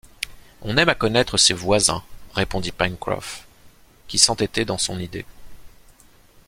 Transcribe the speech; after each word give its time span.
On 0.63 0.77
aime 0.77 0.89
à 0.89 0.95
connaître 0.95 1.37
ses 1.37 1.53
voisins, 1.53 2.03
répondit 2.33 2.71
Pencroff, 2.71 3.45
qui 4.07 4.17
s’entêtait 4.17 4.65
dans 4.65 4.79
son 4.79 4.97
idée. 4.97 5.27